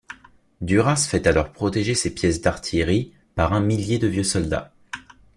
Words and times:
Duras 0.61 1.05
fait 1.07 1.27
alors 1.27 1.51
protéger 1.51 1.93
ses 1.93 2.11
pièces 2.11 2.41
d'artillerie 2.41 3.13
par 3.35 3.53
un 3.53 3.61
millier 3.61 3.99
de 3.99 4.07
vieux 4.07 4.23
soldats. 4.23 4.73